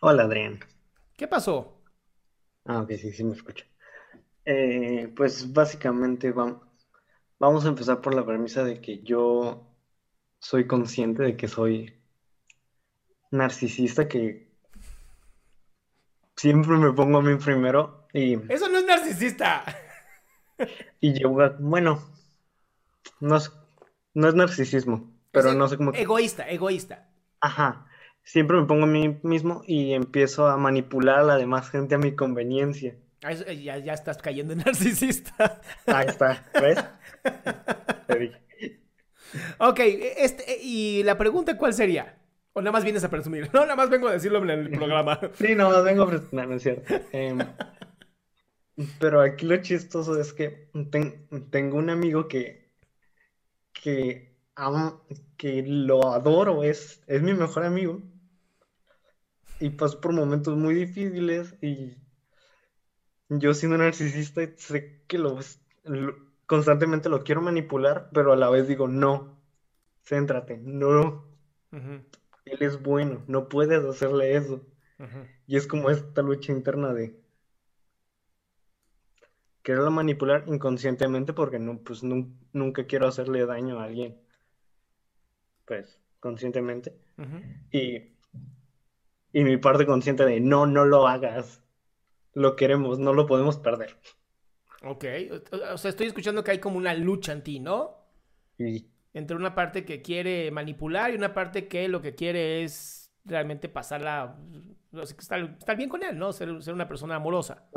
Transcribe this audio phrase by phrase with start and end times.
[0.00, 0.58] Hola, Adrián.
[1.16, 1.82] ¿Qué pasó?
[2.64, 3.64] Ah, ok, sí, sí me escucho.
[4.44, 6.60] Eh, pues básicamente vam-
[7.38, 9.66] vamos a empezar por la premisa de que yo
[10.40, 11.94] soy consciente de que soy
[13.32, 14.48] narcisista, que
[16.36, 19.64] siempre me pongo a mí primero y, Eso no es narcisista.
[21.00, 22.00] y llego a, bueno,
[23.20, 23.52] no es,
[24.14, 25.92] no es narcisismo, pero Es no sé cómo...
[25.92, 27.08] Egoísta, egoísta.
[27.40, 27.86] Ajá,
[28.30, 31.98] siempre me pongo a mí mismo y empiezo a manipular a la demás gente a
[31.98, 32.94] mi conveniencia.
[33.22, 35.60] Ah, Ya, ya estás cayendo en narcisista.
[35.86, 36.84] Ahí está, ¿ves?
[38.06, 38.80] Te dije.
[39.58, 39.80] ok,
[40.18, 42.14] este, ¿y la pregunta cuál sería?
[42.52, 43.48] ¿O nada más vienes a presumir?
[43.52, 45.20] No, nada más vengo a decirlo en el programa.
[45.34, 46.94] Sí, no, vengo a presentar, no es cierto.
[47.12, 47.38] Em,
[49.00, 52.72] pero aquí lo chistoso es que ten- tengo un amigo que,
[53.72, 55.02] que, amo-
[55.36, 58.02] que lo adoro, es, es mi mejor amigo.
[59.60, 61.96] Y paso por momentos muy difíciles y
[63.28, 65.38] yo siendo narcisista sé que lo,
[65.84, 69.38] lo- constantemente lo quiero manipular, pero a la vez digo, no,
[70.04, 71.24] céntrate, no,
[72.46, 74.60] él es bueno, no puedes hacerle eso.
[75.46, 77.20] Y es como esta lucha interna de
[79.62, 84.18] quererlo manipular inconscientemente porque no, pues nun- nunca quiero hacerle daño a alguien.
[85.66, 86.94] Pues conscientemente.
[87.72, 88.02] Y,
[89.38, 91.62] y mi parte consciente de no, no lo hagas.
[92.34, 93.96] Lo queremos, no lo podemos perder.
[94.82, 95.04] Ok,
[95.72, 97.94] o, sea, estoy escuchando que hay como una lucha en ti, ¿no?
[98.58, 103.12] Y Entre una parte que quiere manipular y una parte que lo que quiere es
[103.24, 104.36] realmente pasarla,
[104.92, 106.32] estar, estar bien con él, ¿no?
[106.32, 107.68] Ser, ser una persona amorosa.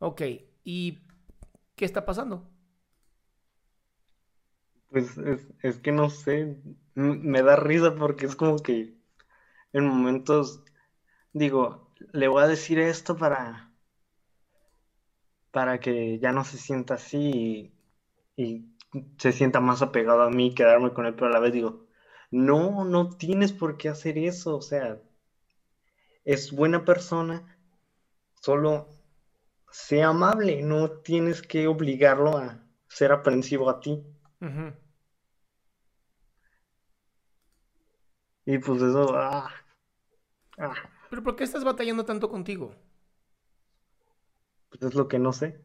[0.00, 0.20] Ok,
[0.64, 0.98] ¿y
[1.76, 2.46] qué está pasando?
[4.90, 6.56] pues es, es que no sé,
[6.94, 8.97] me da risa porque es como que
[9.72, 10.62] en momentos
[11.32, 13.70] digo, le voy a decir esto para,
[15.50, 17.72] para que ya no se sienta así
[18.36, 18.64] y,
[19.18, 21.84] se sienta más apegado a mí, quedarme con él, pero a la vez digo,
[22.30, 24.98] no, no tienes por qué hacer eso, o sea,
[26.24, 27.58] es buena persona,
[28.40, 28.88] solo
[29.70, 34.02] sé amable, no tienes que obligarlo a ser aprensivo a ti.
[38.48, 39.48] Y pues eso, ah,
[40.58, 40.74] ah,
[41.10, 42.74] ¿Pero por qué estás batallando tanto contigo?
[44.70, 45.60] pues es lo que no sé.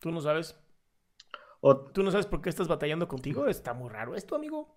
[0.00, 0.56] ¿Tú no sabes?
[1.60, 3.46] O ¿Tú no sabes por qué estás batallando contigo?
[3.46, 4.76] Está muy raro esto, amigo.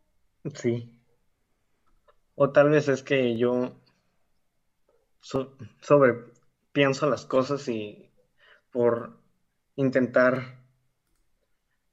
[0.55, 0.97] sí.
[2.35, 3.53] O tal vez es que yo
[5.21, 6.13] so- sobre
[6.73, 8.11] pienso las cosas y
[8.71, 9.19] por
[9.75, 10.59] intentar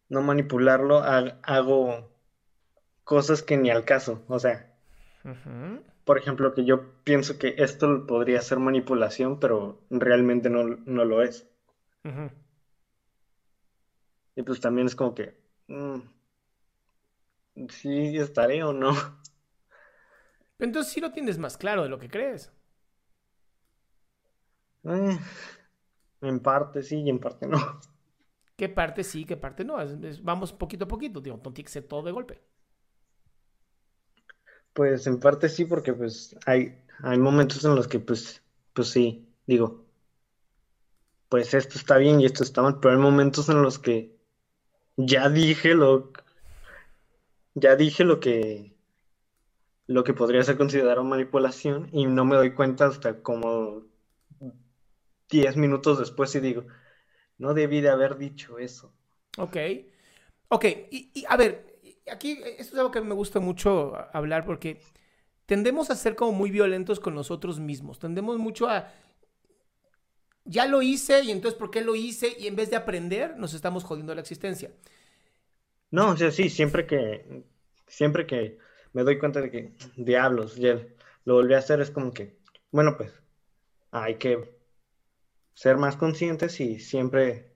[0.08, 2.10] no manipularlo, ha- hago
[3.12, 4.22] cosas que ni al caso.
[4.28, 4.56] O sea,
[6.04, 11.22] por ejemplo, que yo pienso que esto podría ser manipulación, pero realmente no, no lo
[11.22, 11.46] es.
[14.36, 15.34] Y pues también es como que,
[15.66, 15.98] mm,
[17.68, 18.92] sí estaré o no.
[20.60, 22.52] Entonces sí lo tienes más claro de lo que crees.
[24.84, 25.18] Eh,
[26.20, 27.58] en parte sí y en parte no.
[28.56, 29.80] ¿Qué parte sí, qué parte no?
[29.80, 32.42] Es- es- vamos poquito a poquito, digo, no tiene que ser todo de golpe.
[34.78, 38.44] Pues en parte sí, porque pues hay, hay momentos en los que pues,
[38.74, 39.84] pues sí, digo,
[41.28, 44.16] pues esto está bien y esto está mal, pero hay momentos en los que
[44.96, 46.12] ya dije lo,
[47.54, 48.72] ya dije lo que,
[49.88, 53.82] lo que podría ser considerado manipulación y no me doy cuenta hasta como
[55.28, 56.66] 10 minutos después y digo,
[57.36, 58.92] no debí de haber dicho eso.
[59.38, 59.56] Ok.
[60.50, 61.67] Ok, y, a ver,
[62.10, 64.80] aquí esto es algo que me gusta mucho hablar porque
[65.46, 67.98] tendemos a ser como muy violentos con nosotros mismos.
[67.98, 68.92] Tendemos mucho a...
[70.44, 72.34] Ya lo hice y entonces ¿por qué lo hice?
[72.38, 74.70] Y en vez de aprender, nos estamos jodiendo la existencia.
[75.90, 77.44] No, o sea, sí, siempre que,
[77.86, 78.58] siempre que
[78.92, 80.86] me doy cuenta de que, diablos, ya
[81.24, 82.38] lo volví a hacer, es como que,
[82.70, 83.12] bueno, pues,
[83.90, 84.58] hay que
[85.54, 87.54] ser más conscientes y siempre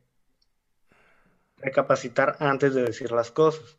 [1.56, 3.78] recapacitar antes de decir las cosas.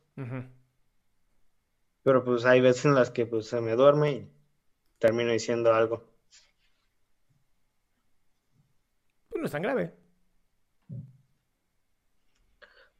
[2.03, 4.31] Pero pues hay veces en las que pues se me duerme y
[4.99, 6.03] termino diciendo algo.
[9.29, 9.93] Pues no es tan grave.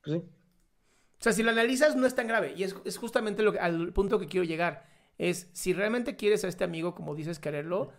[0.02, 0.24] Pues sí.
[1.20, 2.54] O sea, si lo analizas no es tan grave.
[2.58, 4.86] Y es, justamente lo al punto que quiero llegar.
[5.18, 7.92] Es si realmente quieres a este amigo como dices quererlo,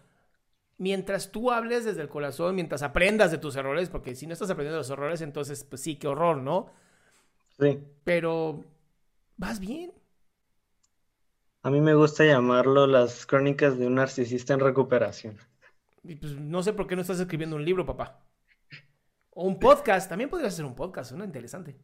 [0.79, 4.51] mientras tú hables desde el corazón, mientras aprendas de tus errores, porque si no estás
[4.51, 6.71] aprendiendo de los errores, entonces, pues sí, qué horror, ¿no?
[7.59, 7.79] Sí.
[8.05, 8.65] Pero
[9.37, 9.93] vas bien.
[11.65, 15.37] A mí me gusta llamarlo las crónicas de un narcisista en recuperación.
[16.05, 18.21] Y pues no sé por qué no estás escribiendo un libro, papá.
[19.31, 21.25] O un podcast, también podrías hacer un podcast, ¿no?
[21.25, 21.77] Interesante.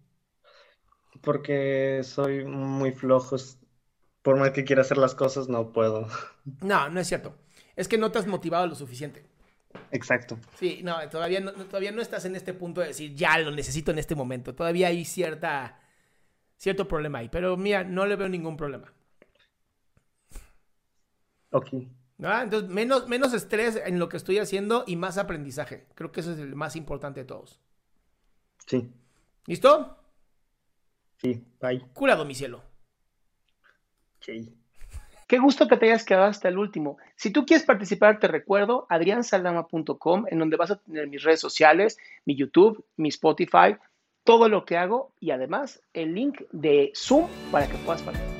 [1.22, 3.34] Porque soy muy flojo.
[4.22, 6.06] Por más que quiera hacer las cosas, no puedo.
[6.62, 7.34] No, no es cierto
[7.80, 9.24] es que no te has motivado lo suficiente.
[9.90, 10.38] Exacto.
[10.58, 13.90] Sí, no, todavía no, todavía no estás en este punto de decir, ya lo necesito
[13.90, 14.54] en este momento.
[14.54, 15.80] Todavía hay cierta,
[16.56, 17.30] cierto problema ahí.
[17.30, 18.92] Pero mira, no le veo ningún problema.
[21.50, 21.68] Ok.
[22.22, 22.42] ¿Ah?
[22.42, 25.86] Entonces, menos, menos estrés en lo que estoy haciendo y más aprendizaje.
[25.94, 27.60] Creo que eso es el más importante de todos.
[28.66, 28.90] Sí.
[29.46, 29.96] ¿Listo?
[31.16, 31.80] Sí, bye.
[31.92, 32.62] Curado, mi cielo.
[34.20, 34.54] Sí.
[35.26, 36.98] Qué gusto que te hayas quedado hasta el último.
[37.14, 41.98] Si tú quieres participar, te recuerdo adriansaldama.com, en donde vas a tener mis redes sociales,
[42.24, 43.76] mi YouTube, mi Spotify,
[44.24, 48.39] todo lo que hago y además el link de Zoom para que puedas participar.